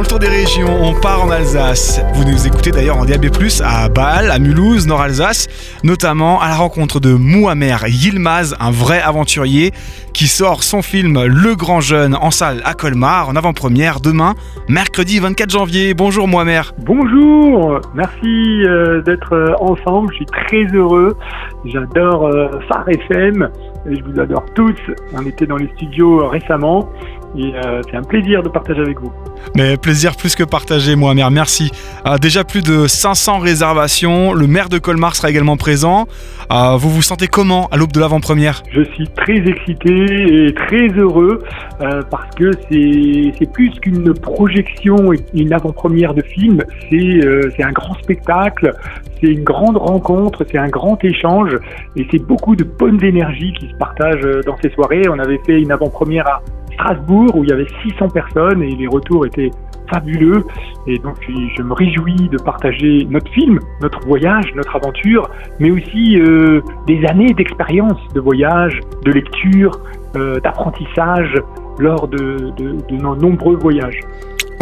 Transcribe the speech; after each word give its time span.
Dans 0.00 0.04
le 0.04 0.08
tour 0.08 0.18
des 0.18 0.28
régions, 0.28 0.82
on 0.82 0.98
part 0.98 1.26
en 1.26 1.30
Alsace. 1.30 2.02
Vous 2.14 2.24
nous 2.24 2.46
écoutez 2.46 2.70
d'ailleurs 2.70 2.96
en 2.96 3.04
DAB+, 3.04 3.26
à 3.62 3.86
Bâle, 3.90 4.30
à 4.30 4.38
Mulhouse, 4.38 4.86
Nord-Alsace, 4.86 5.46
notamment 5.84 6.40
à 6.40 6.48
la 6.48 6.54
rencontre 6.54 7.00
de 7.00 7.12
Mouamer 7.12 7.76
Yilmaz, 7.86 8.56
un 8.60 8.70
vrai 8.70 9.02
aventurier, 9.02 9.72
qui 10.14 10.26
sort 10.26 10.62
son 10.62 10.80
film 10.80 11.22
Le 11.26 11.54
Grand 11.54 11.82
Jeune 11.82 12.14
en 12.14 12.30
salle 12.30 12.62
à 12.64 12.72
Colmar, 12.72 13.28
en 13.28 13.36
avant-première 13.36 14.00
demain, 14.00 14.36
mercredi 14.68 15.18
24 15.18 15.50
janvier. 15.50 15.92
Bonjour 15.92 16.26
Mouamer. 16.26 16.62
Bonjour, 16.78 17.80
merci 17.94 18.64
euh, 18.64 19.02
d'être 19.02 19.34
euh, 19.34 19.54
ensemble, 19.60 20.08
je 20.12 20.16
suis 20.16 20.26
très 20.26 20.64
heureux, 20.74 21.14
j'adore 21.66 22.26
euh, 22.26 22.48
Phare 22.68 22.88
FM, 22.88 23.50
et 23.90 23.96
je 23.96 24.04
vous 24.04 24.18
adore 24.18 24.46
tous, 24.54 24.76
on 25.12 25.26
était 25.26 25.46
dans 25.46 25.56
les 25.56 25.68
studios 25.76 26.26
récemment, 26.26 26.88
et 27.36 27.54
euh, 27.54 27.80
c'est 27.90 27.96
un 27.96 28.02
plaisir 28.02 28.42
de 28.42 28.48
partager 28.48 28.80
avec 28.80 29.00
vous. 29.00 29.12
Mais 29.56 29.76
plaisir 29.76 30.16
plus 30.16 30.34
que 30.34 30.44
partagé, 30.44 30.96
moi, 30.96 31.14
mère. 31.14 31.30
Merci. 31.30 31.70
Euh, 32.06 32.18
déjà 32.18 32.44
plus 32.44 32.62
de 32.62 32.86
500 32.86 33.38
réservations. 33.38 34.32
Le 34.32 34.46
maire 34.46 34.68
de 34.68 34.78
Colmar 34.78 35.14
sera 35.14 35.30
également 35.30 35.56
présent. 35.56 36.06
Euh, 36.52 36.76
vous 36.76 36.90
vous 36.90 37.02
sentez 37.02 37.28
comment 37.28 37.68
à 37.70 37.76
l'aube 37.76 37.92
de 37.92 38.00
l'avant-première? 38.00 38.62
Je 38.72 38.82
suis 38.82 39.06
très 39.08 39.36
excité 39.36 40.46
et 40.46 40.52
très 40.52 40.88
heureux 40.88 41.42
euh, 41.80 42.02
parce 42.10 42.34
que 42.34 42.50
c'est 42.68 43.52
plus 43.52 43.70
qu'une 43.80 44.12
projection 44.14 45.12
et 45.12 45.18
une 45.34 45.52
avant-première 45.52 46.12
de 46.12 46.22
film. 46.22 46.62
C'est 46.90 47.24
euh, 47.24 47.52
c'est 47.56 47.62
un 47.62 47.70
grand 47.70 47.94
spectacle, 48.02 48.74
c'est 49.20 49.28
une 49.28 49.44
grande 49.44 49.76
rencontre, 49.76 50.44
c'est 50.50 50.58
un 50.58 50.68
grand 50.68 51.02
échange 51.04 51.56
et 51.94 52.04
c'est 52.10 52.18
beaucoup 52.26 52.56
de 52.56 52.64
bonnes 52.64 53.02
énergies 53.04 53.52
qui 53.52 53.68
se 53.68 53.74
partagent 53.74 54.26
dans 54.44 54.56
ces 54.60 54.70
soirées. 54.70 55.02
On 55.08 55.20
avait 55.20 55.40
fait 55.46 55.60
une 55.60 55.70
avant-première 55.70 56.26
à 56.26 56.42
Strasbourg 56.84 57.36
où 57.36 57.44
il 57.44 57.50
y 57.50 57.52
avait 57.52 57.66
600 57.82 58.08
personnes 58.08 58.62
et 58.62 58.70
les 58.70 58.86
retours 58.86 59.26
étaient 59.26 59.50
fabuleux 59.92 60.44
et 60.86 60.98
donc 60.98 61.16
je- 61.28 61.62
me 61.62 61.72
réjouis 61.74 62.28
de 62.30 62.38
partager 62.42 63.06
notre 63.10 63.30
film, 63.32 63.58
notre 63.82 64.00
voyage, 64.06 64.46
notre 64.54 64.76
aventure, 64.76 65.28
mais 65.58 65.70
aussi 65.70 66.18
euh, 66.20 66.60
des 66.86 67.04
années 67.06 67.32
d'expérience 67.34 67.98
de 68.14 68.20
voyage, 68.20 68.80
de 69.04 69.10
lecture, 69.12 69.72
euh, 70.16 70.38
d'apprentissage 70.40 71.34
lors 71.78 72.08
de, 72.08 72.50
de- 72.56 72.76
de 72.88 72.96
nos 73.02 73.14
nombreux 73.16 73.56
voyages. 73.56 74.00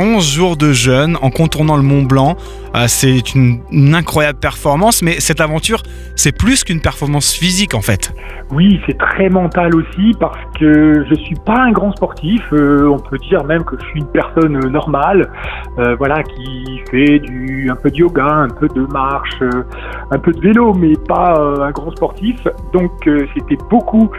11 0.00 0.24
jours 0.32 0.56
de 0.56 0.72
jeûne 0.72 1.16
en 1.22 1.30
contournant 1.30 1.76
le 1.76 1.82
Mont 1.82 2.02
Blanc. 2.04 2.36
Euh, 2.74 2.84
c'est 2.86 3.34
une, 3.34 3.60
incroyable 3.94 4.38
performance, 4.38 5.02
mais 5.02 5.20
cette 5.20 5.40
aventure, 5.40 5.82
c'est 6.16 6.36
plus 6.36 6.64
qu'une 6.64 6.80
performance 6.80 7.32
physique 7.32 7.74
en 7.74 7.80
fait. 7.80 8.12
Oui, 8.50 8.80
c'est 8.86 8.96
très 8.96 9.28
mental 9.28 9.74
aussi 9.74 10.14
parce 10.18 10.38
que 10.58 11.04
je 11.08 11.14
suis 11.16 11.36
pas 11.44 11.60
un 11.60 11.72
grand 11.72 11.94
sportif. 11.94 12.42
euh, 12.52 12.88
on 12.88 12.98
peut 12.98 13.18
dire 13.18 13.44
même 13.44 13.62
que 13.64 13.76
je 13.78 13.84
suis 13.88 14.00
une 14.00 14.06
personne 14.06 14.56
euh, 14.56 14.70
normale, 14.70 15.30
euh, 15.78 15.94
voilà, 15.96 16.22
qui 16.22 16.80
fait 16.90 17.20
un 17.68 17.76
peu 17.76 17.90
de 17.90 17.96
yoga, 17.96 18.24
un 18.24 18.48
peu 18.48 18.68
de 18.68 18.82
marche, 18.92 19.42
un 20.10 20.18
peu 20.18 20.32
de 20.32 20.40
vélo, 20.40 20.72
mais 20.74 20.94
pas 21.06 21.38
un 21.60 21.70
grand 21.70 21.90
sportif. 21.90 22.36
Donc 22.72 22.90
c'était 23.34 23.58
beaucoup 23.70 24.10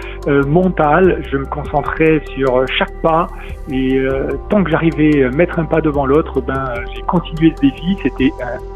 mental. 0.48 1.22
Je 1.32 1.38
me 1.38 1.46
concentrais 1.46 2.22
sur 2.36 2.66
chaque 2.78 3.02
pas 3.02 3.28
et 3.72 4.02
tant 4.50 4.64
que 4.64 4.70
j'arrivais 4.70 5.24
à 5.24 5.30
mettre 5.32 5.60
un 5.60 5.66
pas 5.66 5.82
devant 5.82 6.06
l'autre, 6.06 6.42
ben 6.42 6.66
j'ai 6.94 7.02
continué 7.04 7.54
ce 7.56 7.62
défi. 7.62 7.98
C'était 8.04 8.32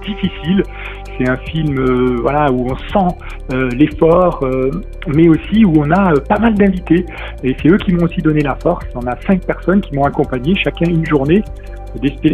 difficile. 0.05 0.63
C'est 1.17 1.29
un 1.29 1.37
film, 1.37 1.77
euh, 1.77 2.49
où 2.51 2.67
on 2.71 2.75
sent 2.75 3.15
euh, 3.53 3.69
l'effort, 3.77 4.39
euh, 4.43 4.71
mais 5.13 5.29
aussi 5.29 5.63
où 5.63 5.73
on 5.77 5.91
a 5.91 6.13
euh, 6.13 6.15
pas 6.27 6.39
mal 6.39 6.55
d'invités. 6.55 7.05
Et 7.43 7.55
c'est 7.61 7.69
eux 7.69 7.77
qui 7.77 7.93
m'ont 7.93 8.05
aussi 8.05 8.21
donné 8.21 8.41
la 8.41 8.55
force. 8.55 8.85
On 8.95 9.05
a 9.05 9.15
cinq 9.27 9.45
personnes 9.45 9.81
qui 9.81 9.95
m'ont 9.95 10.05
accompagné, 10.05 10.55
chacun 10.55 10.89
une 10.89 11.05
journée. 11.05 11.43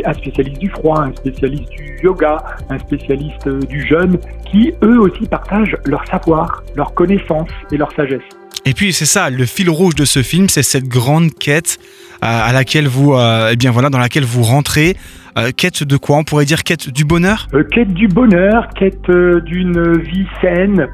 Un 0.05 0.13
spécialiste 0.13 0.61
du 0.61 0.69
froid, 0.69 1.01
un 1.01 1.13
spécialiste 1.13 1.69
du 1.71 1.99
yoga, 2.01 2.37
un 2.69 2.79
spécialiste 2.79 3.47
euh, 3.47 3.59
du 3.59 3.85
jeûne, 3.85 4.17
qui 4.49 4.73
eux 4.81 4.99
aussi 5.01 5.27
partagent 5.27 5.75
leur 5.85 6.05
savoir, 6.07 6.63
leur 6.75 6.93
connaissance 6.93 7.49
et 7.71 7.77
leur 7.77 7.91
sagesse. 7.91 8.23
Et 8.65 8.73
puis 8.73 8.93
c'est 8.93 9.05
ça, 9.05 9.29
le 9.29 9.45
fil 9.45 9.69
rouge 9.69 9.95
de 9.95 10.05
ce 10.05 10.21
film, 10.21 10.49
c'est 10.49 10.63
cette 10.63 10.87
grande 10.87 11.33
quête 11.33 11.79
euh, 12.23 12.27
à 12.27 12.51
laquelle 12.51 12.87
vous, 12.87 13.13
euh, 13.13 13.51
eh 13.53 13.55
bien 13.55 13.71
voilà, 13.71 13.89
dans 13.89 13.97
laquelle 13.97 14.25
vous 14.25 14.43
rentrez. 14.43 14.97
Euh, 15.37 15.51
quête 15.55 15.83
de 15.83 15.95
quoi? 15.95 16.17
On 16.17 16.23
pourrait 16.25 16.43
dire 16.43 16.63
quête 16.63 16.89
du 16.89 17.05
bonheur? 17.05 17.47
Quête 17.71 17.93
du 17.93 18.09
bonheur, 18.09 18.67
quête 18.75 19.09
d'une 19.45 19.97
vie 19.99 20.27
saine, 20.41 20.87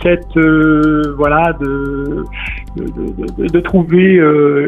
quête 0.00 0.36
voilà 1.16 1.52
de 1.60 2.24
de, 2.76 3.60
trouver 3.60 4.20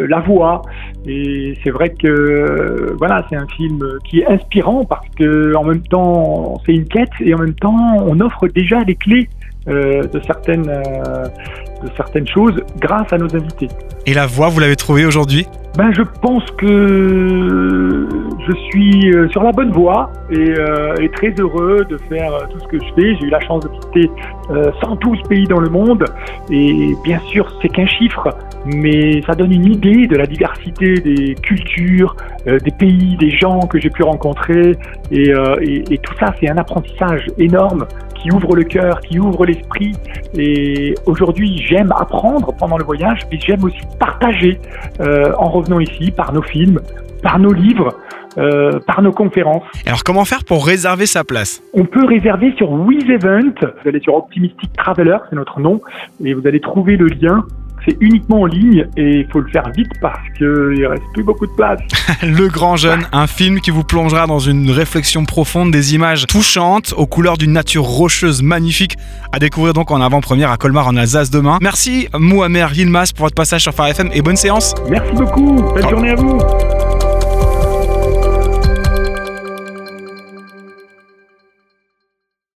la 0.09 0.21
voie. 0.21 0.63
Et 1.07 1.59
c'est 1.65 1.71
vrai 1.71 1.91
que 1.91 2.95
voilà, 2.99 3.27
c'est 3.29 3.37
un 3.37 3.49
film 3.57 3.83
qui 4.05 4.21
est 4.21 4.27
inspirant 4.27 4.85
parce 4.85 5.09
que 5.19 5.55
en 5.57 5.65
même 5.65 5.83
temps 5.83 6.61
c'est 6.65 6.75
une 6.75 6.87
quête 6.87 7.11
et 7.21 7.35
en 7.35 7.39
même 7.39 7.55
temps 7.55 7.97
on 8.07 8.21
offre 8.21 8.47
déjà 8.47 8.85
les 8.85 8.95
clés 8.95 9.29
de 9.67 10.21
certaines 10.27 10.69
euh, 10.69 11.27
de 11.83 11.91
certaines 11.97 12.29
choses 12.29 12.55
grâce 12.79 13.13
à 13.13 13.19
nos 13.19 13.35
invités. 13.35 13.69
Et 14.07 14.15
la 14.15 14.27
voix, 14.27 14.49
vous 14.49 14.61
l'avez 14.61 14.77
trouvée 14.77 15.05
aujourd'hui? 15.07 15.47
Ben, 15.77 15.93
je 15.93 16.03
pense 16.21 16.45
que 16.59 17.84
je 18.47 18.53
suis 18.71 19.13
euh, 19.13 19.29
sur 19.29 19.43
la 19.43 19.53
bonne 19.53 19.73
voie 19.73 20.11
et, 20.31 20.37
euh, 20.59 20.95
et 21.01 21.09
très 21.11 21.33
heureux 21.39 21.85
de 21.89 21.97
faire 22.09 22.35
euh, 22.35 22.41
tout 22.51 22.59
ce 22.61 22.67
que 22.69 22.79
je 22.79 22.95
fais. 22.95 23.17
J'ai 23.17 23.27
eu 23.27 23.31
la 23.31 23.41
chance 23.41 23.65
de 23.65 23.69
visiter 23.69 24.11
euh, 24.51 24.71
112 24.83 25.23
pays 25.29 25.47
dans 25.47 25.61
le 25.61 25.71
monde 25.71 26.05
et 26.51 26.95
bien 27.05 27.19
sûr, 27.31 27.51
c'est 27.63 27.69
qu'un 27.69 27.87
chiffre, 27.87 28.29
mais 28.67 29.23
ça 29.23 29.35
donne 29.35 29.53
une 29.53 29.73
idée 29.73 30.07
de 30.07 30.17
la 30.17 30.27
diversité 30.27 30.95
des 30.95 31.35
cultures, 31.37 32.17
euh, 32.47 32.59
des 32.59 32.71
pays, 32.71 33.17
des 33.17 33.31
gens 33.31 33.61
que 33.61 33.81
j'ai 33.81 33.91
pu 33.91 34.03
rencontrer 34.03 34.73
et, 35.11 35.33
euh, 35.33 35.57
et, 35.61 35.99
tout 35.99 36.15
ça, 36.19 36.35
c'est 36.41 36.49
un 36.49 36.59
apprentissage 36.59 37.27
énorme 37.39 37.87
qui 38.15 38.31
ouvre 38.33 38.57
le 38.57 38.65
cœur, 38.65 39.01
qui 39.01 39.19
ouvre 39.19 39.47
l'esprit. 39.47 39.93
Et 40.37 40.95
aujourd'hui, 41.07 41.63
j'aime 41.69 41.93
apprendre 41.93 42.53
pendant 42.59 42.79
le 42.79 42.85
voyage, 42.85 43.21
mais 43.31 43.39
j'aime 43.39 43.65
aussi 43.65 43.81
partager 43.99 44.59
en 45.01 45.49
revenant 45.51 45.79
ici 45.79 46.11
par 46.11 46.33
nos 46.33 46.43
films, 46.43 46.81
par 47.23 47.39
nos 47.39 47.53
livres, 47.53 47.95
euh, 48.39 48.79
par 48.87 49.03
nos 49.03 49.13
conférences. 49.13 49.63
Alors 49.87 50.05
comment 50.05 50.25
faire 50.25 50.45
pour 50.45 50.67
réserver 50.67 51.07
sa 51.07 51.25
place? 51.25 51.63
On 51.73 51.85
peut 51.85 52.05
réserver 52.05 52.53
sur 52.57 52.71
Wiz 52.71 53.05
Event. 53.09 53.53
Vous 53.83 53.89
allez 53.89 54.01
sur 54.01 54.15
Optimistic 54.15 54.73
Traveler, 54.77 55.17
c'est 55.31 55.37
notre 55.37 55.61
nom, 55.61 55.81
et 56.25 56.35
vous 56.35 56.47
allez 56.47 56.61
trouver 56.61 56.97
le 56.97 57.07
lien. 57.07 57.45
C'est 57.87 57.99
uniquement 58.01 58.41
en 58.41 58.47
ligne 58.47 58.87
et 58.97 59.19
il 59.19 59.27
faut 59.31 59.41
le 59.41 59.49
faire 59.51 59.69
vite 59.77 59.91
parce 60.01 60.19
qu'il 60.39 60.87
reste 60.87 61.03
plus 61.13 61.23
beaucoup 61.23 61.47
de 61.47 61.53
place. 61.53 61.79
Le 62.23 62.49
Grand 62.49 62.77
Jeune, 62.77 63.03
un 63.13 63.27
film 63.27 63.61
qui 63.61 63.71
vous 63.71 63.85
plongera 63.85 64.27
dans 64.27 64.39
une 64.39 64.71
réflexion 64.71 65.27
profonde, 65.27 65.71
des 65.71 65.95
images 65.95 66.27
touchantes 66.27 66.95
aux 66.97 67.07
couleurs 67.07 67.37
d'une 67.37 67.53
nature 67.53 67.83
rocheuse 67.85 68.43
magnifique 68.43 68.97
à 69.33 69.39
découvrir 69.39 69.75
donc 69.75 69.91
en 69.91 70.01
avant-première 70.01 70.51
à 70.51 70.57
Colmar 70.57 70.87
en 70.89 70.97
Alsace 70.97 71.29
demain. 71.31 71.59
Merci 71.61 72.09
Mouamer 72.19 72.69
Yilmaz 72.73 73.13
pour 73.13 73.27
votre 73.27 73.35
passage 73.35 73.61
sur 73.61 73.75
Phare 73.75 73.89
FM 73.89 74.09
et 74.15 74.23
bonne 74.23 74.37
séance. 74.37 74.75
Merci 74.89 75.13
beaucoup. 75.13 75.57
Belle 75.75 75.85
Au- 75.85 75.91
journée 75.91 76.11
à 76.11 76.15
vous. 76.15 76.39